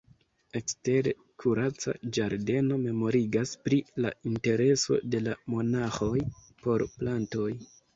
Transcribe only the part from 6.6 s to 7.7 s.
por plantoj.